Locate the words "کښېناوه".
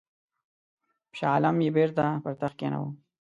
2.59-2.89